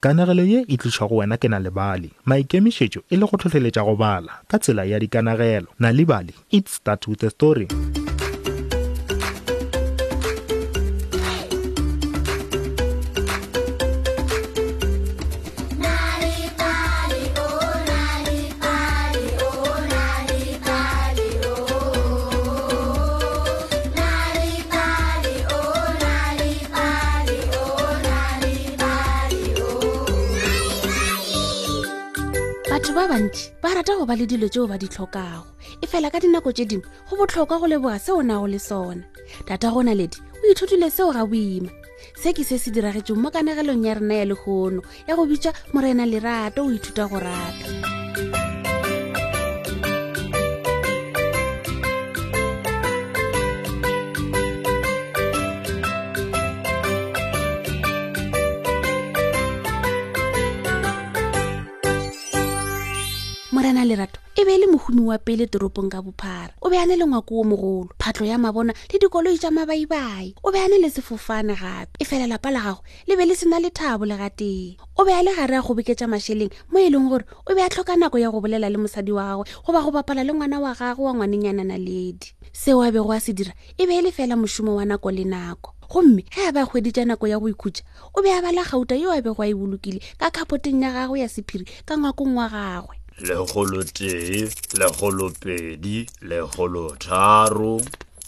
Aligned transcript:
kanagelo 0.00 0.42
ye 0.48 0.60
e 0.72 0.76
tliša 0.80 1.04
go 1.08 1.16
wena 1.20 1.36
ke 1.36 1.48
na 1.52 1.58
lebale 1.60 2.10
maikemišetšo 2.28 3.00
e 3.12 3.16
le 3.20 3.24
go 3.28 3.36
tlhotlheletša 3.36 3.84
go 3.84 3.94
bala 4.00 4.32
ka 4.50 4.56
tsela 4.58 4.88
ya 4.88 4.96
dikanagelo 4.98 5.68
na 5.78 5.92
lebale 5.92 6.32
it 6.50 6.68
start 6.72 7.04
with 7.08 7.20
a 7.28 7.30
story 7.30 7.68
bantši 33.10 33.50
ba 33.62 33.74
rata 33.74 33.98
go 33.98 34.06
ba 34.06 34.14
le 34.14 34.22
dilo 34.30 34.46
tseo 34.46 34.66
ba 34.70 34.78
di 34.78 34.86
tlhokago 34.86 35.46
e 35.82 35.86
fela 35.90 36.10
ka 36.14 36.18
dinako 36.22 36.52
tse 36.54 36.62
dingwe 36.70 36.86
go 37.10 37.18
botlhokwa 37.18 37.58
go 37.60 37.66
leboga 37.66 37.98
seo 37.98 38.22
nago 38.22 38.46
le 38.46 38.58
sone 38.62 39.02
data 39.50 39.66
gona 39.74 39.94
ledi 39.98 40.18
o 40.42 40.44
ithutile 40.50 40.86
seo 40.90 41.10
ga 41.12 41.26
boima 41.26 41.70
se 42.22 42.30
ke 42.32 42.44
se 42.46 42.54
se 42.62 42.70
diragetseng 42.74 43.18
mo 43.22 43.28
kanegelong 43.34 43.82
ya 43.86 43.98
rena 43.98 44.14
ya 44.22 44.26
legono 44.30 44.80
ya 45.10 45.16
go 45.18 45.26
bitswa 45.26 45.50
morena 45.74 46.06
lerato 46.06 46.62
o 46.66 46.70
ithuta 46.70 47.10
go 47.10 47.18
rata 47.26 47.66
na 63.80 63.86
lerato 63.88 64.20
e 64.36 64.44
be 64.44 64.54
e 64.54 64.58
le 64.58 64.66
mohumi 64.66 65.00
wa 65.00 65.16
pele 65.16 65.46
toropong 65.48 65.88
ka 65.90 66.02
bophara 66.04 66.52
o 66.60 66.68
be 66.68 66.76
a 66.76 66.84
ne 66.84 66.96
le 67.00 67.06
ngwako 67.08 67.32
o 67.32 67.44
mogolo 67.48 67.88
phatlo 67.96 68.26
ya 68.28 68.36
mabona 68.36 68.74
le 68.92 68.98
dikoloi 69.00 69.40
tša 69.40 69.48
mabaibai 69.48 70.34
o 70.44 70.52
be 70.52 70.60
a 70.60 70.68
ne 70.68 70.76
le 70.76 70.90
sefofane 70.92 71.56
gape 71.56 71.96
e 71.96 72.04
fela 72.04 72.28
lapa 72.28 72.50
la 72.52 72.60
gago 72.60 72.84
le 73.08 73.16
be 73.16 73.24
le 73.24 73.32
sena 73.34 73.56
lethabo 73.56 74.04
le 74.04 74.20
gateng 74.20 74.76
o 75.00 75.04
be 75.06 75.12
a 75.16 75.22
le 75.24 75.32
gare 75.32 75.56
a 75.56 75.62
kgoboketša 75.64 76.04
mašheleng 76.12 76.52
mo 76.68 76.76
e 76.76 76.90
leng 76.92 77.08
gore 77.08 77.24
o 77.48 77.54
be 77.56 77.62
a 77.64 77.70
tlhoka 77.72 77.96
nako 77.96 78.20
ya 78.20 78.28
go 78.28 78.42
bolela 78.44 78.68
le 78.68 78.76
mosadi 78.76 79.16
wa 79.16 79.40
gagwe 79.40 79.48
goba 79.64 79.80
go 79.80 79.90
bapala 79.96 80.24
le 80.28 80.32
ngwana 80.36 80.60
wa 80.60 80.76
gagwe 80.76 81.00
wa 81.08 81.14
ngwaneng 81.16 81.48
ya 81.48 81.52
nanaledi 81.56 82.36
seo 82.52 82.84
a 82.84 82.92
bego 82.92 83.08
a 83.16 83.16
se 83.16 83.32
dira 83.32 83.56
e 83.80 83.88
be 83.88 83.96
e 83.96 84.02
le 84.04 84.12
fela 84.12 84.36
mošomo 84.36 84.76
wa 84.76 84.84
nako 84.84 85.08
le 85.08 85.24
nako 85.24 85.72
gomme 85.88 86.28
ge 86.28 86.44
a 86.44 86.52
ba 86.52 86.68
kgwedi 86.68 86.92
tša 86.92 87.08
nako 87.08 87.32
ya 87.32 87.40
go 87.40 87.48
ikhutša 87.48 88.12
o 88.12 88.20
be 88.20 88.28
a 88.28 88.44
bala 88.44 88.60
gauta 88.60 88.92
yo 88.92 89.08
a 89.08 89.24
bego 89.24 89.40
a 89.40 89.48
e 89.48 89.54
bolokile 89.56 90.04
ka 90.20 90.28
kgapoteng 90.28 90.84
ya 90.84 90.92
gagwe 90.92 91.24
ya 91.24 91.28
sephiri 91.32 91.64
ka 91.88 91.96
ngwakong 91.96 92.36
wa 92.36 92.44
gagwe 92.52 92.99
le 93.26 93.34
legolopedi 94.78 96.06
tharo 96.98 97.80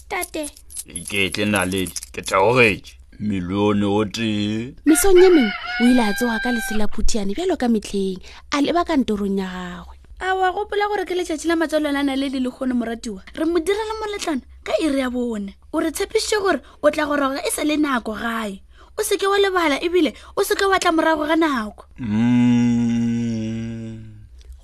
tate 0.09 0.51
iketle 0.95 1.45
naledi 1.47 1.95
ke 2.12 2.21
theogetse 2.21 2.93
milione 3.21 3.84
o 3.89 4.05
tee 4.05 4.75
mesong 4.84 5.17
ye 5.17 5.29
mengwe 5.31 5.53
o 5.81 5.84
ile 5.89 6.03
a 6.05 6.12
tsewa 6.12 6.37
ka 6.45 6.53
lesela 6.53 6.84
phuthiane 6.93 7.33
bjalo 7.33 7.57
ka 7.57 7.69
metlheng 7.73 8.21
a 8.53 8.61
leba 8.61 8.84
kantorong 8.84 9.41
ya 9.41 9.49
gagwe 9.49 9.97
a 10.21 10.34
wa 10.37 10.53
gopola 10.53 10.84
gore 10.93 11.05
ke 11.09 11.17
letšatši 11.17 11.49
la 11.49 11.56
matswalo 11.56 11.89
la 11.89 12.03
na 12.05 12.12
le 12.17 12.29
le 12.29 12.41
moratiwa 12.51 13.23
re 13.33 13.45
mo 13.49 13.56
direla 13.65 13.95
moletlana 13.97 14.43
ka 14.62 14.73
iri 14.84 15.01
ya 15.01 15.09
bone 15.09 15.56
o 15.73 15.81
re 15.81 15.89
tshepišitše 15.89 16.37
gore 16.45 16.61
o 16.83 16.91
tla 16.91 17.06
goroga 17.09 17.41
e 17.41 17.49
sa 17.51 17.65
le 17.65 17.77
nako 17.81 18.12
gae 18.12 18.61
o 18.99 19.03
seke 19.03 19.25
wa 19.25 19.39
lebala 19.39 19.81
ebile 19.81 20.12
o 20.37 20.45
seke 20.45 20.65
wa 20.69 20.77
tla 20.79 20.93
morago 20.93 21.25
ga 21.25 21.37
nako 21.37 21.87
mm. 21.99 22.72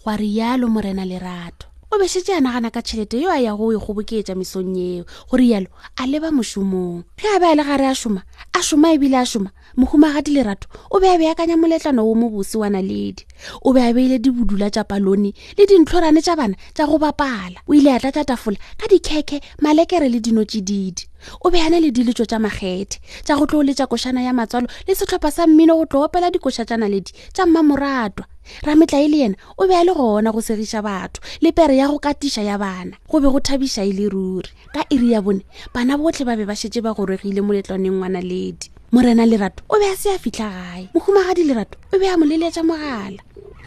gwa 0.05 0.17
rialo 0.17 0.69
morena 0.69 1.05
lerato 1.05 1.67
o 1.91 1.97
bešetše 1.99 2.35
a 2.37 2.41
nagana 2.45 2.69
ka 2.71 2.83
tšhelete 2.85 3.17
yo 3.23 3.31
a 3.33 3.41
ya 3.41 3.57
go 3.57 3.73
e 3.73 3.77
goboketša 3.81 4.35
mesong 4.37 4.77
yeo 4.77 5.03
go 5.31 5.35
rialo 5.37 5.67
a 5.97 6.07
leba 6.07 6.29
mošomong 6.31 7.03
ge 7.17 7.27
a 7.27 7.41
be 7.41 7.47
a 7.49 7.55
le 7.57 7.65
gare 7.65 7.87
a 7.89 7.95
šoma 7.97 8.21
a 8.53 8.61
šoma 8.63 8.93
ebile 8.95 9.17
a 9.19 9.25
šoma 9.27 9.51
mohumagadi 9.77 10.33
lerato 10.37 10.69
o 10.93 11.01
be 11.01 11.09
a 11.09 11.19
beakanya 11.19 11.57
moletlano 11.57 12.05
wo 12.07 12.15
mobose 12.15 12.59
wa 12.61 12.69
naledi 12.69 13.25
o 13.65 13.73
be 13.73 13.81
a 13.81 13.91
beile 13.93 14.19
dibudula 14.21 14.69
tša 14.71 14.85
palone 14.85 15.33
le 15.57 15.65
dintlhorane 15.67 16.21
tša 16.21 16.37
bana 16.37 16.55
tša 16.77 16.85
go 16.87 16.99
bapala 17.01 17.59
o 17.67 17.73
ile 17.75 17.91
a 17.97 17.99
tlatša 17.99 18.25
tafola 18.29 18.59
ka 18.79 18.87
dikhekhe 18.87 19.41
malekere 19.65 20.09
le 20.13 20.21
dinotsididi 20.21 21.09
o 21.43 21.49
be 21.51 21.59
a 21.59 21.71
na 21.73 21.81
le 21.81 21.91
diletso 21.91 22.25
tša 22.29 22.39
makgethe 22.39 23.01
tša 23.25 23.35
go 23.37 23.47
tlo 23.49 23.59
oletša 23.65 23.87
košana 23.89 24.21
ya 24.23 24.37
matswalo 24.37 24.69
le 24.87 24.93
setlhopha 24.95 25.31
sa 25.33 25.47
mmino 25.49 25.75
go 25.81 25.87
tlo 25.89 25.99
opela 26.05 26.29
dikoša 26.31 26.65
tša 26.69 26.77
naledi 26.77 27.13
tša 27.33 27.47
mmamoratwa 27.49 28.25
rametlae 28.67 29.09
le 29.09 29.19
yena 29.23 29.37
o 29.61 29.67
be 29.67 29.75
a 29.75 29.85
le 29.85 29.93
gona 29.95 30.33
go 30.33 30.41
segiša 30.41 30.81
batho 30.83 31.21
le 31.41 31.51
pere 31.53 31.77
ya 31.77 31.89
go 31.89 31.99
katiša 31.99 32.43
ya 32.45 32.57
bana 32.59 32.97
go 33.09 33.21
be 33.21 33.29
go 33.29 33.41
thabiša 33.41 33.83
e 33.85 33.93
le 33.93 34.07
ruri 34.09 34.49
ka 34.75 34.83
iri 34.91 35.13
ya 35.15 35.21
bone 35.23 35.43
bana 35.75 35.97
botlhe 35.99 36.25
ba 36.25 36.37
be 36.39 36.45
ba 36.49 36.57
šetse 36.57 36.81
ba 36.83 36.95
goregile 36.97 37.41
moletlwaneng 37.41 37.99
ngwana 37.99 38.21
ledi 38.23 38.69
morena 38.95 39.25
lerato 39.29 39.63
o 39.69 39.75
be 39.79 39.87
a 39.89 39.97
se 39.97 40.15
a 40.15 40.19
fitlha 40.19 40.49
gae 40.49 40.83
mohumagadi 40.95 41.43
lerato 41.45 41.77
o 41.93 41.99
be 41.99 42.07
a 42.09 42.17
moleletša 42.17 42.63
mogala 42.65 43.21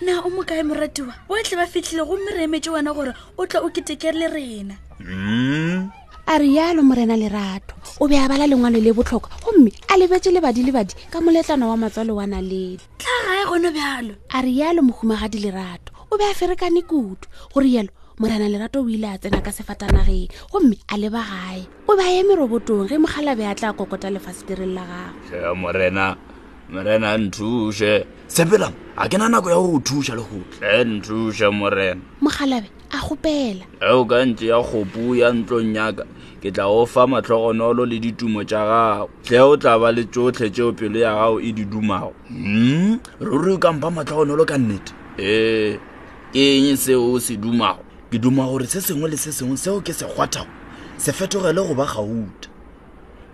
na 0.03 0.12
o 0.25 0.30
mokae 0.34 0.64
moratiwa 0.66 1.14
botlhe 1.30 1.56
ba 1.58 1.66
fitlhile 1.68 2.03
gomme 2.08 2.31
re 2.34 2.44
emetse 2.47 2.70
wana 2.70 2.91
gore 2.94 3.14
o 3.38 3.41
tla 3.46 3.62
o 3.62 3.70
ketekele 3.70 4.28
rena 4.28 4.75
hmm? 5.02 6.00
a 6.28 6.38
rialo 6.38 6.84
morena 6.84 7.16
lerato 7.16 7.74
o 8.00 8.08
be 8.08 8.16
a 8.18 8.28
bala 8.28 8.46
lengwalo 8.46 8.78
le 8.82 8.92
botlhokwa 8.94 9.30
gomme 9.44 9.72
a 9.90 9.98
lebetse 9.98 10.30
lebadi 10.32 10.62
lebadi 10.64 10.94
ka 11.09 11.18
moletlano 11.20 11.70
wa 11.70 11.78
matswalo 11.78 12.16
wa 12.18 12.26
naledi 12.28 12.82
tla 13.02 13.16
gae 13.26 13.44
gone 13.50 13.70
bjalo 13.74 14.14
a 14.30 14.38
rialo 14.44 14.82
mogumagadi 14.86 15.40
lerato 15.42 15.92
o 16.14 16.18
be 16.18 16.24
a 16.26 16.34
ferekane 16.34 16.86
kudu 16.86 17.26
go 17.54 17.59
rialo 17.59 17.90
morena 18.20 18.46
lerato 18.48 18.86
o 18.86 18.90
ile 18.90 19.09
a 19.09 19.18
tsena 19.18 19.42
ka 19.42 19.50
sefatanageng 19.52 20.30
gomme 20.52 20.78
a 20.88 20.96
leba 20.98 21.22
gae 21.26 21.66
o 21.90 21.98
be 21.98 22.04
a 22.04 22.12
emerobotong 22.22 22.86
ge 22.90 23.02
mogala 23.02 23.34
be 23.36 23.44
a 23.46 23.56
tla 23.58 23.74
kokota 23.74 24.14
lefasetereng 24.14 24.76
la 24.78 24.86
gagoea 24.90 25.56
morena 26.72 27.09
nthuse 27.18 28.06
sepelang 28.30 28.74
ga 28.96 29.09
ke 29.09 29.18
na 29.18 29.26
nako 29.28 29.50
ya 29.50 29.58
go 29.59 29.68
go 29.74 29.80
thusa 29.88 30.14
le 30.16 30.22
go 30.24 30.38
tle 30.53 30.84
nthuse 31.02 31.50
morena 31.50 32.00
mogalabe 32.22 32.70
a 32.94 32.97
gopela 33.00 33.63
eo 33.81 34.03
ka 34.06 34.25
ntse 34.25 34.47
ya 34.52 34.59
kgopu 34.63 35.16
ya 35.16 35.31
ntlong 35.31 35.72
yaka 35.75 36.03
ke 36.41 36.52
tla 36.52 36.68
o 36.68 36.85
fa 36.85 37.07
matlhogonolo 37.07 37.85
le 37.88 38.00
ditumo 38.03 38.44
tša 38.44 38.62
gago 38.68 39.06
tle 39.24 39.40
o 39.40 39.56
tla 39.57 39.79
ba 39.79 39.91
le 39.96 40.03
tsotlhe 40.03 40.50
tšeo 40.52 40.74
pelo 40.75 41.00
ya 41.00 41.16
gago 41.16 41.40
e 41.41 41.50
di 41.56 41.63
dumago 41.66 42.12
hmm 42.28 43.00
ruri 43.24 43.53
o 43.53 43.57
ka 43.57 43.72
mpa 43.74 43.88
matlhogonolo 43.96 44.44
ka 44.46 44.57
nnete 44.59 44.91
ee 45.19 45.79
ke 46.34 46.41
eng 46.57 46.75
seo 46.75 47.13
o 47.16 47.19
se 47.19 47.35
dumago 47.38 47.81
ke 48.12 48.19
duma 48.19 48.44
gore 48.44 48.68
se 48.68 48.81
sengwe 48.81 49.09
le 49.09 49.18
se 49.18 49.31
sengwe 49.31 49.58
seo 49.58 49.79
ke 49.81 49.94
se 49.94 50.06
kgwathago 50.06 50.52
se 50.97 51.12
fetogele 51.12 51.63
go 51.63 51.73
ba 51.73 51.88
gauta 51.88 52.50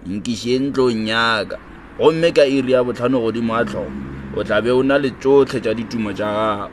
nkiše 0.05 0.59
ntlong 0.69 1.09
yaka 1.09 1.57
gomme 1.97 2.29
ka 2.31 2.45
iri 2.45 2.71
ya 2.77 2.83
botlhano 2.85 3.19
godimo 3.19 3.57
a 3.57 3.65
tlhogo 3.65 4.37
o 4.37 4.43
tlabe 4.43 4.69
o 4.69 4.83
na 4.85 4.97
le 5.01 5.09
tsotlhe 5.17 5.57
tša 5.61 5.73
ditumo 5.73 6.13
tša 6.13 6.29
gago 6.29 6.69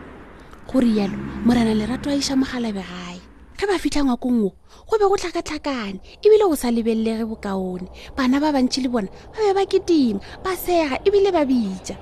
go 0.73 0.81
rialo 0.81 1.17
morena 1.45 1.75
lerato 1.75 2.09
a 2.11 2.15
iša 2.17 2.35
mogalabe 2.37 2.83
gae 2.91 3.19
ge 3.61 3.65
ba 3.69 3.77
fitlhangwa 3.79 4.17
ko 4.17 4.29
ngwo 4.33 4.51
go 4.89 4.95
be 4.99 5.07
go 5.09 5.17
tlhakatlhakane 5.21 5.99
ebile 6.25 6.45
go 6.49 6.57
sa 6.57 6.71
lebelelege 6.73 7.25
bokaone 7.29 7.87
bana 8.17 8.37
ba 8.41 8.49
bantšhi 8.55 8.81
le 8.85 8.89
bona 8.89 9.09
ba 9.35 9.41
be 9.45 9.53
ba 9.57 9.65
ketima 9.69 10.19
ba 10.45 10.53
sega 10.57 10.97
ebile 11.05 11.31
ba 11.33 11.45
bitja 11.45 11.97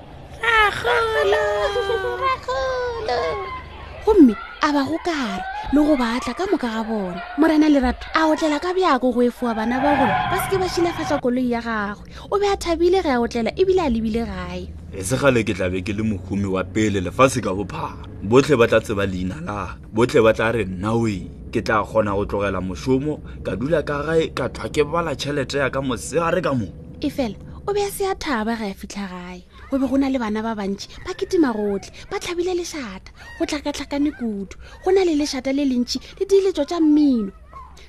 gomme 4.05 4.35
a 4.65 4.71
ba 4.71 4.83
go 4.87 4.97
kare 5.07 5.43
le 5.75 5.81
go 5.87 5.93
batla 6.01 6.31
ka 6.39 6.45
moka 6.51 6.69
ga 6.73 6.83
bona 6.87 7.19
morena 7.39 7.67
lerato 7.73 8.07
a 8.19 8.21
otlela 8.31 8.57
ka 8.63 8.71
bjako 8.77 9.07
go 9.15 9.21
efoa 9.27 9.51
bana 9.57 9.75
ba 9.83 9.91
gona 9.99 10.15
ba 10.31 10.37
seke 10.47 10.55
ba 10.61 10.67
šilafatsa 10.73 11.15
koloi 11.23 11.51
ya 11.51 11.59
gagwe 11.59 12.07
o 12.31 12.35
be 12.39 12.47
a 12.47 12.55
thabile 12.63 12.99
ge 13.03 13.11
a 13.11 13.19
otlela 13.19 13.51
ebile 13.59 13.83
a 13.87 13.89
lebile 13.93 14.23
gae 14.29 14.61
e 14.99 15.03
segale 15.07 15.43
ke 15.43 15.51
tlabe 15.57 15.83
ke 15.83 15.91
le 15.91 16.03
mohumi 16.07 16.47
wa 16.55 16.63
pele 16.63 17.03
lefase 17.03 17.43
ka 17.43 17.51
bophara 17.51 18.07
botlhe 18.23 18.55
ba 18.55 18.65
tla 18.71 18.79
tseba 18.79 19.03
leina 19.03 19.35
laka 19.47 19.75
botlhe 19.91 20.23
ba 20.23 20.31
tla 20.31 20.55
re 20.55 20.63
nnawe 20.65 21.15
ke 21.51 21.59
tla 21.59 21.83
kgona 21.83 22.15
go 22.15 22.23
tlogela 22.23 22.63
mošomo 22.63 23.19
ka 23.43 23.59
dula 23.59 23.83
ka 23.83 23.99
gae 24.07 24.31
ka 24.37 24.47
thwa 24.47 24.67
ke 24.71 24.83
bala 24.87 25.11
tšhelete 25.11 25.59
ya 25.59 25.67
ka 25.67 25.83
mosegare 25.83 26.39
ka 26.39 26.55
mo 26.55 26.71
efela 27.03 27.35
o 27.67 27.73
be 27.75 27.83
a 27.83 27.91
se 27.91 28.07
a 28.07 28.15
thaba 28.15 28.55
ge 28.55 28.71
a 28.71 28.75
fitlha 28.79 29.05
gae 29.11 29.43
go 29.79 29.85
be 29.85 29.87
go 29.87 29.95
na 29.97 30.07
le 30.07 30.19
bana 30.21 30.41
ba 30.45 30.53
bantši 30.55 31.01
ba 31.05 31.13
ketima 31.17 31.49
gotlhe 31.53 31.91
ba 32.09 32.19
tlhabile 32.21 32.53
lešata 32.53 33.09
go 33.41 33.45
tlhakatlhakane 33.49 34.11
kudu 34.19 34.55
go 34.85 34.89
na 34.93 35.01
le 35.03 35.15
lešata 35.17 35.49
le 35.51 35.65
lentši 35.65 35.97
le 36.21 36.25
diletso 36.29 36.61
tša 36.69 36.77
mmino 36.83 37.31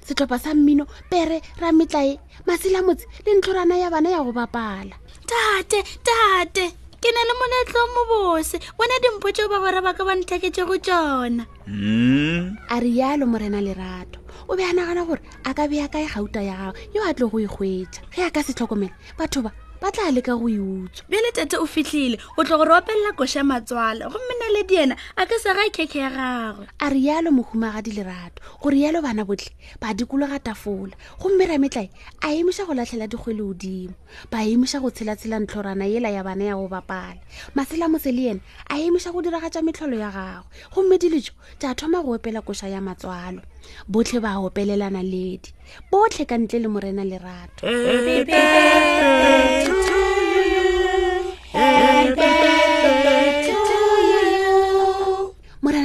setlhopha 0.07 0.39
sa 0.41 0.51
mmino 0.57 0.85
pere 1.13 1.41
ra 1.61 1.69
metlae 1.77 2.17
masela 2.49 2.81
motse 2.83 3.05
le 3.27 3.31
ntlhorana 3.37 3.77
ya 3.77 3.89
bana 3.93 4.09
ya 4.17 4.25
go 4.25 4.33
bapala 4.33 4.97
tate 5.29 5.83
tate 6.09 6.65
ke 7.03 7.09
na 7.13 7.21
le 7.29 7.33
moletlo 7.41 7.81
mo 7.95 8.03
bose 8.11 8.57
bona 8.81 8.95
dimpho 9.05 9.29
tseo 9.33 9.47
ba 9.53 9.61
bora 9.61 9.83
ba 9.85 9.93
ka 9.93 10.05
ba 10.09 10.17
ntlheketse 10.17 10.65
go 10.65 10.77
tsona 10.81 11.45
hmm? 11.69 12.57
a 12.73 12.81
rialo 12.81 13.27
morena 13.29 13.61
lerato 13.61 14.25
o 14.49 14.57
be 14.57 14.65
a 14.65 14.73
nagana 14.73 15.05
gore 15.05 15.21
a 15.45 15.53
ka 15.53 15.69
beya 15.69 15.89
kae 15.93 16.09
gauta 16.09 16.41
ya 16.41 16.57
gago 16.57 16.79
yo 16.97 17.01
a 17.05 17.13
tlo 17.13 17.29
go 17.29 17.39
e 17.41 17.49
kgwetsa 17.49 18.01
ge 18.09 18.25
a 18.25 18.31
ka 18.33 18.41
se 18.43 18.57
tlhokomela 18.57 18.97
batho 19.21 19.45
ba 19.45 19.53
ba 19.85 19.93
tla 19.93 20.09
leka 20.17 20.33
go 20.33 20.49
e 20.49 20.57
utswa 20.57 21.05
bjele 21.13 21.29
tete 21.37 21.57
o 21.61 21.67
fitlhile 21.67 22.17
o 22.39 22.45
tlo 22.45 22.57
gore 22.57 22.73
opelela 22.73 23.13
koša 23.13 23.45
matswala 23.45 24.09
gomme 24.09 24.35
na 24.41 24.49
le 24.57 24.63
di 24.65 24.77
ena 24.81 24.97
a 25.17 25.27
ka 25.29 25.37
sa 25.37 25.53
ga 25.53 25.61
ekheke 25.69 25.99
ya 26.01 26.09
gagwe 26.09 26.65
a 26.81 26.89
rialo 26.89 27.29
mohumagadi 27.29 27.93
lerato 27.93 28.41
go 28.65 28.73
rialo 28.73 29.03
bana 29.05 29.29
botlhe 29.29 29.53
ba 29.85 29.93
dikologa 29.93 30.41
tafola 30.41 30.97
gomme 31.21 31.45
rametlae 31.45 31.91
a 32.25 32.33
emoša 32.33 32.65
go 32.65 32.73
latlhela 32.73 33.05
dikgwele 33.05 33.45
godimo 33.45 33.93
ba 34.33 34.41
emoša 34.41 34.81
go 34.81 34.89
tshelatshela 34.89 35.45
ntlhorana 35.45 35.85
ela 35.85 36.09
ya 36.09 36.25
bana 36.25 36.45
ya 36.45 36.57
go 36.57 36.65
bapala 36.65 37.21
masela 37.53 37.85
mose 37.85 38.09
le 38.09 38.41
ena 38.41 38.41
a 38.73 38.81
emoša 38.81 39.13
go 39.13 39.21
diragatsa 39.21 39.61
metlholo 39.61 40.01
ya 40.01 40.09
gagwe 40.09 40.49
gomme 40.73 40.97
dilejo 40.97 41.37
tša 41.61 41.77
thoma 41.77 42.01
go 42.01 42.17
opela 42.17 42.41
koša 42.41 42.73
ya 42.73 42.81
matswalo 42.81 43.45
botlhe 43.85 44.17
ba 44.17 44.41
opelelana 44.41 45.05
ledi 45.05 45.53
botlhe 45.93 46.25
ka 46.25 46.41
ntle 46.41 46.65
le 46.65 46.69
morena 46.73 47.05
lerato 47.05 47.61
Hey, 47.65 48.05
hey, 48.07 48.25
hey, 48.25 48.25
hey, 48.25 49.65
hey, 49.65 49.65
hey. 49.69 49.74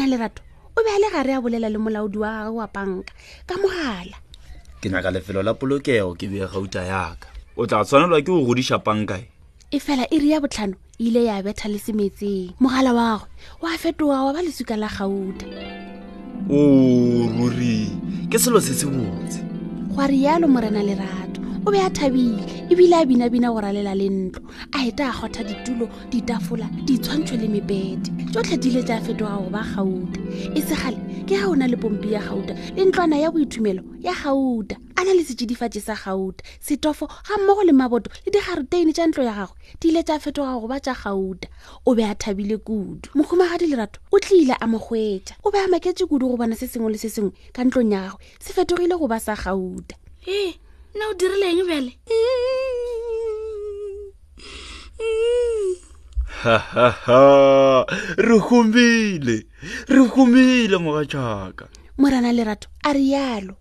lerato 0.09 0.41
o 0.75 0.81
be 0.83 0.89
a 0.91 0.99
le 0.99 1.09
gare 1.13 1.33
a 1.35 1.41
bolela 1.41 1.69
le 1.69 1.77
molaodi 1.77 2.17
wa 2.17 2.29
gagwe 2.43 2.57
wa 2.59 2.67
panka 2.67 3.05
ka 3.47 3.55
mogala 3.61 4.17
ke 4.81 4.87
nyaka 4.89 5.09
lefelo 5.13 5.41
la 5.45 5.53
polokego 5.53 6.17
ke 6.17 6.25
bee 6.31 6.47
gauta 6.51 6.81
yaka 6.91 7.27
o 7.57 7.63
tla 7.69 7.85
tshwanelwa 7.85 8.19
ke 8.21 8.27
go 8.33 8.43
godisa 8.45 8.77
pankae 8.85 9.23
e 9.71 9.77
fela 9.79 10.05
e 10.09 10.17
ri 10.19 10.29
ya 10.33 10.41
botlhano 10.41 10.75
e 10.99 11.07
ile 11.07 11.21
ya 11.29 11.39
betha 11.45 11.69
le 11.69 11.79
semetseng 11.85 12.51
mogala 12.61 12.91
wa 12.93 13.05
gagwe 13.21 13.29
o 13.65 13.67
a 13.67 13.77
fetoga 13.81 14.25
wa 14.25 14.33
ba 14.33 14.41
lesuka 14.45 14.75
la 14.77 14.89
gauta 14.97 15.45
o 16.49 16.59
ruri 17.37 17.93
ke 18.31 18.37
selo 18.41 18.59
se 18.61 18.73
se 18.73 18.87
botse 18.89 19.39
go 19.93 19.97
a 20.01 20.07
rialo 20.09 20.47
morena 20.49 20.81
lerato 20.81 21.38
o 21.69 21.71
be 21.71 21.77
a 21.77 21.87
thabile 21.97 22.41
ebile 22.73 22.95
a 22.99 23.05
binabina 23.09 23.49
go 23.53 23.61
ralela 23.61 23.93
le 23.95 24.07
ntlo 24.09 24.41
a 24.73 24.79
eta 24.89 25.05
a 25.09 25.13
kgotha 25.13 25.43
ditulo 25.45 25.85
ditafola 26.09 26.65
ditshwantsho 26.87 27.37
le 27.37 27.45
mepete 27.47 28.09
tsotlhe 28.33 28.57
di 28.57 28.67
ile 28.73 28.81
tsa 28.83 28.97
fetoga 29.05 29.37
go 29.37 29.49
ba 29.53 29.61
gauta 29.61 30.17
e 30.57 30.61
segale 30.65 30.97
ke 31.29 31.37
ga 31.37 31.45
o 31.45 31.53
na 31.55 31.67
le 31.69 31.77
pompi 31.77 32.13
ya 32.17 32.21
gauta 32.25 32.53
le 32.75 32.81
ntlwana 32.89 33.17
ya 33.21 33.29
boithumelo 33.31 33.83
ya 34.01 34.13
gauta 34.17 34.75
a 34.97 35.03
na 35.05 35.13
le 35.13 35.21
setsedifatse 35.23 35.77
sa 35.81 35.93
gauta 36.05 36.41
setofo 36.59 37.05
ga 37.07 37.37
mmogo 37.43 37.61
le 37.63 37.73
maboto 37.77 38.09
le 38.25 38.31
digaruteine 38.33 38.89
tsa 38.93 39.05
ntlo 39.07 39.21
ya 39.23 39.33
gagwe 39.37 39.57
di 39.81 39.89
ile 39.93 40.01
tsa 40.03 40.17
fetoga 40.19 40.57
go 40.57 40.65
ba 40.67 40.79
tsa 40.81 40.93
gauta 40.97 41.47
o 41.85 41.93
be 41.95 42.01
a 42.01 42.15
thabile 42.17 42.57
kudu 42.57 43.13
mokhumagadi 43.13 43.67
lerato 43.69 44.01
o 44.11 44.17
tlile 44.19 44.57
a 44.61 44.65
mo 44.67 44.79
gwetsa 44.81 45.37
o 45.45 45.51
be 45.53 45.57
a 45.61 45.67
maketse 45.69 46.01
kudu 46.09 46.29
go 46.29 46.37
bona 46.37 46.55
se 46.57 46.65
sengwe 46.67 46.91
le 46.91 46.97
se 46.97 47.09
sengwe 47.13 47.29
ka 47.53 47.61
ntlong 47.63 47.93
ya 47.93 48.09
gagwe 48.09 48.25
se 48.41 48.53
fetogile 48.57 48.97
go 48.97 49.05
ba 49.07 49.19
sa 49.21 49.35
gauta 49.37 49.93
e 50.25 50.57
na 50.97 51.05
o 51.11 51.13
dirileng 51.13 51.61
bele 51.69 51.91
re 58.17 58.39
humile 58.39 59.45
re 59.87 59.99
humile 60.09 60.77
mogatšaka 60.77 61.65
morana 61.97 62.31
lerato 62.33 62.67
a 62.83 62.93
rialo 62.93 63.53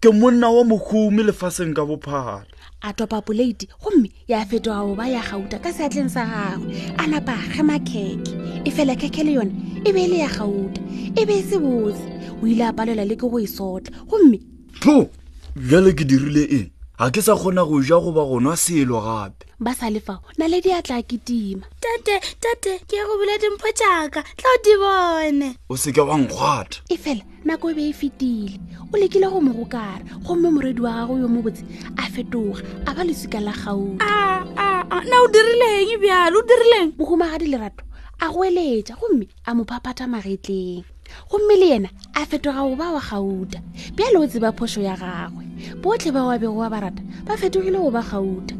ke 0.00 0.12
monna 0.14 0.50
wa 0.50 0.62
mogumi 0.64 1.26
lefaseng 1.26 1.74
ka 1.74 1.82
bophara 1.82 2.46
a 2.82 2.92
topa 2.92 3.18
poleite 3.20 3.66
gomme 3.82 4.12
ya 4.30 4.46
fetoga 4.46 4.94
ba 4.94 5.08
ya 5.10 5.22
gauta 5.26 5.58
ka 5.58 5.72
seatleng 5.74 6.06
sa 6.08 6.22
gagwe 6.24 6.94
a 6.98 7.02
napa 7.10 7.34
a 7.34 7.48
gema 7.50 7.78
e 8.62 8.70
fela 8.70 8.94
keke 8.94 9.26
le 9.26 9.32
yone 9.34 9.54
e 9.82 9.90
be 9.90 10.04
e 10.06 10.08
le 10.08 10.18
ya 10.22 10.28
gauta 10.30 10.78
e 11.18 11.26
be 11.26 11.34
e 11.34 11.42
se 11.42 11.58
botse 11.58 12.06
o 12.38 12.46
ile 12.46 12.62
a 12.70 12.72
palelwa 12.72 13.02
le 13.04 13.16
ke 13.18 13.26
go 13.26 13.38
e 13.42 13.46
sotla 13.46 14.06
gomme 14.06 14.38
bjale 15.56 15.90
ke 15.98 16.04
dirile 16.06 16.46
eng 16.54 16.70
ga 17.00 17.10
ke 17.10 17.18
sa 17.24 17.34
kgona 17.34 17.66
go 17.66 17.82
ja 17.82 17.98
goba 17.98 18.22
go 18.22 18.38
nwa 18.40 18.54
selo 18.56 19.02
gape 19.02 19.48
ba 19.58 19.74
sa 19.74 19.90
lefao 19.90 20.22
na 20.38 20.46
le 20.46 20.62
diatla 20.62 21.02
a 21.02 21.02
ketima 21.02 21.66
tate 21.82 22.14
tate 22.38 22.78
ke 22.86 22.94
go 23.02 23.14
bula 23.18 23.34
dimpho 23.42 23.68
jaaka 23.82 24.22
tla 24.38 24.46
o 24.54 24.58
di 24.62 24.74
bone 24.82 25.48
o 25.68 25.74
seke 25.74 25.98
wa 26.06 26.14
nkgwata 26.22 26.86
e 26.86 26.94
fela 26.96 27.24
nako 27.44 27.70
e 27.70 27.74
be 27.74 27.84
e 27.90 27.92
fetile 27.98 28.54
o 28.94 28.94
lekile 28.94 29.26
go 29.26 29.40
mo 29.42 29.50
gokara 29.58 30.22
gomme 30.22 30.54
moredi 30.54 30.80
wa 30.84 30.92
gago 31.02 31.18
yo 31.18 31.26
mo 31.26 31.42
botse 31.42 31.66
a 31.98 32.04
fetoga 32.14 32.62
a 32.86 32.90
ba 32.94 33.02
losika 33.02 33.42
la 33.42 33.50
gauti 33.50 34.06
na 35.10 35.16
o 35.18 35.26
dirileng 35.34 35.98
bjalo 35.98 36.38
o 36.38 36.46
dirileng 36.46 36.94
bogumagadi 36.94 37.50
lerato 37.50 37.82
a 38.22 38.30
go 38.30 38.46
eletsa 38.46 38.94
gomme 38.94 39.26
a 39.50 39.50
mo 39.54 39.66
phaphatha 39.66 40.06
magetleng 40.06 40.86
gomme 41.28 41.54
le 41.58 41.66
yena 41.70 41.88
a 42.14 42.24
fetoga 42.26 42.62
go 42.62 42.76
ba 42.76 42.92
wa 42.92 43.00
gauta 43.00 43.58
bjale 43.96 44.16
o 44.18 44.26
tseba 44.26 44.52
phošo 44.52 44.82
ya 44.82 44.94
gagwe 44.96 45.44
botlhe 45.82 46.12
ba 46.14 46.22
oabego 46.24 46.54
wa 46.56 46.70
barata 46.70 47.02
ba 47.26 47.36
fetogile 47.36 47.78
go 47.78 47.90
ba 47.90 48.02
gauta 48.02 48.54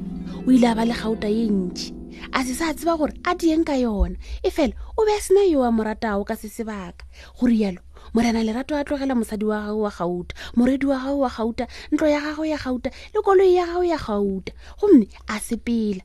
o 0.47 0.51
ile 0.51 0.67
a 0.67 0.75
ba 0.75 0.85
le 0.85 0.95
gauta 0.95 1.29
ye 1.29 1.47
ntšhi 1.47 1.95
a 2.33 2.43
se 2.45 2.55
sa 2.55 2.75
tseba 2.75 2.97
gore 2.99 3.15
a 3.25 3.35
dieng 3.39 3.63
ka 3.65 3.77
yona 3.79 4.17
efela 4.43 4.75
o 4.99 5.05
be 5.07 5.13
a 5.15 5.21
sena 5.21 5.45
yo 5.47 5.63
a 5.65 5.71
moratago 5.71 6.25
ka 6.27 6.35
se 6.37 6.49
sebaka 6.51 7.05
gore 7.41 7.55
yalo 7.55 7.81
morena 8.15 8.43
lerato 8.45 8.75
a 8.75 8.83
tlogela 8.85 9.15
mosadi 9.15 9.45
wa 9.47 9.61
gago 9.71 9.81
wa 9.87 9.91
gauta 9.95 10.35
moredi 10.59 10.87
wa 10.87 10.99
gago 10.99 11.19
wa 11.23 11.31
gauta 11.31 11.65
ntlo 11.95 12.07
ya 12.11 12.19
gago 12.21 12.45
ya 12.45 12.59
gauta 12.59 12.91
le 13.15 13.21
koloi 13.23 13.55
ya 13.55 13.67
gago 13.67 13.85
ya 13.87 13.99
gauta 13.99 14.53
gomme 14.81 15.07
a 15.31 15.39
sepela 15.41 16.03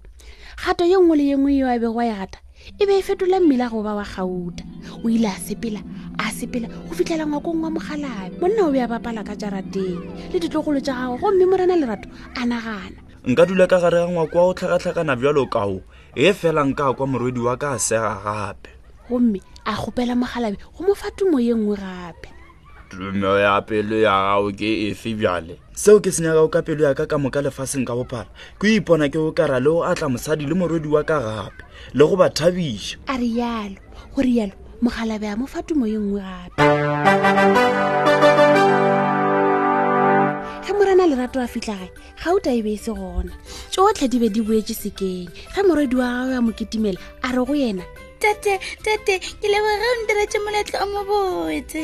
gato 0.66 0.86
ye 0.86 0.94
nngwe 0.98 1.18
le 1.18 1.24
ye 1.26 1.36
nngwe 1.38 1.52
yo 1.58 1.66
a 1.70 1.74
bego 1.82 2.00
a 2.00 2.06
e 2.06 2.14
gata 2.14 2.40
e 2.80 2.86
be 2.86 2.94
e 2.98 3.02
fetola 3.02 3.40
mmila 3.42 3.70
goba 3.70 3.96
wa 3.98 4.06
gauta 4.06 4.64
o 5.04 5.10
ile 5.10 5.28
a 5.28 5.38
sepela 5.42 5.82
sepela 6.36 6.68
go 6.68 6.92
fitlhela 6.92 7.24
ngwakong 7.24 7.64
wa 7.64 7.70
mogalabe 7.72 8.36
monna 8.44 8.68
o 8.68 8.72
be 8.76 8.80
a 8.84 8.88
bapala 8.92 9.24
ka 9.24 9.32
jarateng 9.40 10.04
le 10.32 10.36
ditlogolo 10.40 10.84
tsa 10.84 10.92
gago 11.00 11.16
gomme 11.24 11.48
morena 11.48 11.80
lerato 11.80 12.12
a 12.36 12.44
nagana 12.44 12.92
nka 13.24 13.44
dula 13.48 13.66
ka 13.72 13.80
gare 13.80 14.04
ga 14.04 14.12
ngwako 14.12 14.36
wa 14.36 14.44
go 14.44 14.54
tlhakatlhakana 14.54 15.16
bjalo 15.16 15.46
kao 15.48 15.80
e 16.16 16.34
fela 16.36 16.68
nka 16.68 16.92
kwa 16.94 17.08
morwedi 17.08 17.40
wa 17.40 17.56
ka 17.56 17.80
a 17.80 17.80
sega 17.80 18.20
gape 18.24 18.70
gomme 19.08 19.40
a 19.64 19.74
gopela 19.80 20.14
mogalabe 20.16 20.60
go 20.76 20.82
mo 20.84 20.94
fa 20.96 21.08
tumo 21.16 21.40
ye 21.40 21.56
nngwe 21.56 21.80
gape 21.80 22.30
tumo 22.92 23.32
ya 23.40 23.56
pelo 23.64 23.96
ya 23.96 24.14
gago 24.36 24.52
ke 24.52 24.92
efe 24.92 25.16
bjale 25.16 25.56
seo 25.72 26.04
ke 26.04 26.12
senyakago 26.12 26.52
ka 26.52 26.60
pelo 26.68 26.84
ya 26.84 26.92
ka 26.92 27.08
ka 27.08 27.16
moka 27.16 27.40
lefaseng 27.40 27.88
ka 27.88 27.96
bopala 27.96 28.28
ke 28.60 28.68
o 28.68 28.74
ipona 28.84 29.08
ke 29.08 29.18
kara 29.32 29.64
le 29.64 29.72
go 29.72 29.88
atla 29.88 30.12
mosadi 30.12 30.44
le 30.44 30.54
morwedi 30.60 30.92
wa 30.92 31.00
ka 31.08 31.16
gape 31.24 31.64
le 31.96 32.04
go 32.04 32.16
ba 32.20 32.28
thabiša 32.28 33.00
a 33.08 33.16
rialo 33.16 33.80
go 34.12 34.20
rialo 34.20 34.65
mogalabe 34.84 35.28
a 35.32 35.36
mo 35.40 35.46
fa 35.48 35.62
tumo 35.64 35.86
ye 35.88 35.96
nngwe 36.00 36.20
gape 36.22 36.68
ge 40.66 40.72
morena 40.78 41.04
lerato 41.08 41.40
a 41.40 41.48
fitlhage 41.48 41.90
ga 42.22 42.30
uta 42.36 42.52
e 42.52 42.62
be 42.66 42.74
e 42.76 42.78
se 42.80 42.92
gona 42.92 43.32
tsotlhe 43.72 44.08
di 44.12 44.18
be 44.20 44.28
di 44.30 44.42
boetse 44.44 44.74
sekeng 44.76 45.32
ge 45.54 45.62
moredi 45.64 45.96
wa 45.96 46.28
gago 46.28 46.34
ya 46.36 46.40
moketimela 46.44 47.00
a 47.24 47.28
re 47.32 47.42
go 47.48 47.54
yena 47.56 47.84
tate 48.20 48.60
tate 48.84 49.16
ke 49.20 49.48
leboge 49.48 49.86
o 49.96 49.96
ndiretse 50.04 50.38
moletlho 50.44 50.78
o 50.84 50.88
mobotse 50.92 51.84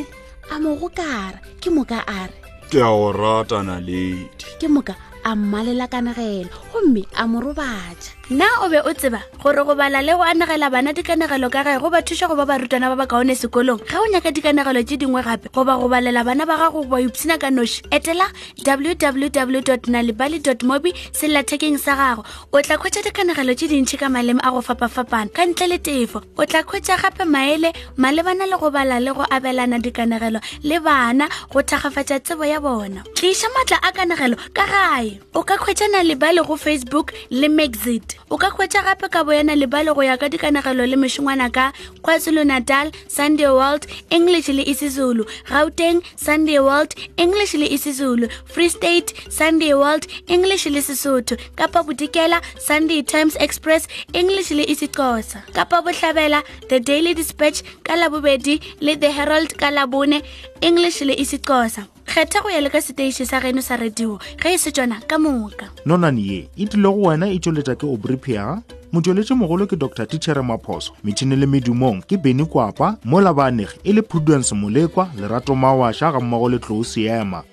a 0.51 0.59
mo 0.59 0.75
gokara 0.75 1.39
ke 1.63 1.69
moka 1.71 2.03
a 2.03 2.27
re 2.27 2.35
ke 2.67 2.79
a 2.83 2.91
go 2.91 3.07
ratana 3.15 3.79
ledi 3.79 4.27
ke 4.59 4.67
moka 4.67 4.95
a 5.23 5.35
mmalela 5.35 5.87
kanegelo 5.89 6.49
gomme 6.73 7.05
a 7.15 7.27
mo 7.27 7.41
robatša 7.41 8.17
nna 8.31 8.47
o 8.63 8.69
be 8.69 8.79
o 8.79 8.91
tseba 8.93 9.21
gore 9.43 9.63
go 9.67 9.75
bala 9.75 10.01
le 10.01 10.13
go 10.17 10.23
anagela 10.23 10.69
bana 10.71 10.93
dikanagelo 10.93 11.49
ka 11.51 11.63
gae 11.63 11.77
go 11.79 11.89
ba 11.91 12.01
thuša 12.01 12.27
go 12.27 12.35
ba 12.35 12.45
barutwana 12.45 12.89
ba 12.89 12.95
ba 13.03 13.05
kaone 13.05 13.35
sekolong 13.35 13.77
ga 13.83 13.99
o 13.99 14.05
nyaka 14.09 14.31
dikanagelo 14.31 14.81
tse 14.85 14.97
dingwe 14.97 15.21
gape 15.21 15.49
goba 15.53 15.75
go 15.77 15.87
balela 15.91 16.23
bana 16.23 16.45
ba 16.45 16.55
gago 16.57 16.83
ba 16.87 17.01
ipshina 17.03 17.37
ka 17.37 17.51
noši 17.51 17.83
etela 17.91 18.31
www 18.63 19.61
nalibaly 19.91 20.39
mobi 20.63 20.95
sellathekeng 21.11 21.77
sa 21.79 21.93
gago 21.99 22.23
o 22.55 22.61
tla 22.63 22.79
khwetša 22.79 23.03
dikanagelo 23.11 23.51
tse 23.53 23.67
dintšhi 23.67 23.97
ka 23.99 24.07
maleme 24.07 24.39
a 24.43 24.49
go 24.51 24.63
fapafapana 24.63 25.27
ka 25.29 25.43
ntle 25.45 25.67
le 25.67 25.77
tefo 25.83 26.23
o 26.37 26.41
tla 26.47 26.63
khwetša 26.63 27.03
gape 27.03 27.27
maele 27.27 27.75
malebana 27.99 28.47
le 28.47 28.55
go 28.55 28.71
bala 28.71 28.95
le 29.03 29.11
go 29.11 29.27
abelana 29.27 29.75
dikanagelo 29.75 30.39
le 30.63 30.77
bana 30.79 31.27
go 31.51 31.59
thagafatša 31.59 32.23
tsebo 32.23 32.47
ya 32.47 32.63
bona 32.63 33.03
tliša 33.19 33.51
maatla 33.51 33.77
a 33.83 33.91
kanagelo 33.91 34.39
ka 34.55 34.63
gae 34.71 35.10
o 35.33 35.43
ka 35.43 35.55
kgwetšana 35.57 36.01
lebale 36.07 36.41
go 36.47 36.55
facebook 36.61 37.11
le 37.31 37.47
maxit 37.51 38.15
o 38.31 38.37
ka 38.39 38.49
kgwetša 38.53 38.81
gape 38.87 39.07
ka 39.11 39.23
boyana 39.27 39.55
lebale 39.57 39.91
go 39.95 40.03
ya 40.05 40.15
ka 40.17 40.29
dikanagelo 40.31 40.85
le 40.87 40.95
mešongwana 40.99 41.49
ka 41.51 41.73
kwazulu 42.05 42.43
natal 42.45 42.91
sunday 43.11 43.47
world 43.49 43.87
english 44.09 44.47
le 44.49 44.63
isizulu 44.63 45.25
gauteng 45.51 45.99
sunday 46.15 46.59
world 46.59 46.95
english 47.17 47.53
le 47.57 47.67
isizulu 47.67 48.29
free 48.45 48.69
state 48.69 49.11
sunday 49.31 49.73
world 49.73 50.07
english 50.27 50.65
le 50.67 50.81
sesotho 50.81 51.35
kapa 51.55 51.83
bodikela 51.83 52.39
sunday 52.59 53.01
times 53.03 53.35
express 53.39 53.87
english 54.13 54.51
le 54.51 54.63
isixosa 54.63 55.43
kapa 55.53 55.81
bohlabela 55.81 56.43
the 56.69 56.79
daily 56.79 57.13
dispatch 57.13 57.63
ka 57.83 57.95
labobedi 57.95 58.59
le 58.79 58.95
the 58.95 59.11
herald 59.11 59.51
ka 59.55 59.71
labone 59.71 60.23
english 60.61 61.01
le 61.01 61.13
isixosa 61.13 61.85
kgetha 62.13 62.41
go 62.43 62.49
ya 62.51 62.59
le 62.61 62.67
ka 62.69 62.81
seteiše 62.83 63.23
sa 63.25 63.39
geno 63.39 63.61
sa 63.63 63.77
radio 63.79 64.19
ge 64.43 64.51
e 64.53 64.57
se 64.59 64.67
tsona 64.75 64.99
ka 65.07 65.15
moka 65.19 65.71
nonane 65.87 66.19
ye 66.21 66.39
e 66.59 66.67
tlile 66.67 66.87
go 66.91 67.07
wena 67.07 67.29
e 67.31 67.39
tšweletša 67.39 67.75
ke 67.79 67.85
obripia 67.87 68.59
motšweletše 68.91 69.33
mogolo 69.39 69.63
ke 69.67 69.75
dr 69.79 70.05
tichere 70.11 70.41
maphoso 70.43 70.91
metšhini 71.07 71.35
le 71.39 71.45
medumong 71.47 72.03
ke 72.03 72.17
beny 72.19 72.43
kwapa 72.45 72.97
mo 73.07 73.23
baanegi 73.33 73.79
e 73.87 73.93
le 73.95 74.01
prudence 74.03 74.51
molekwa 74.55 75.07
lerato 75.15 75.55
mawašha 75.55 76.11
ga 76.11 76.19
mmogo 76.19 76.49
le 76.51 76.59
tlou 76.59 76.83
seema 76.83 77.43